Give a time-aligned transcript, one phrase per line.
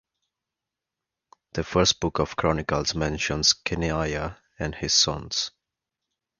[1.53, 5.51] The First Book of Chronicles mentions Kenaniah and his sons.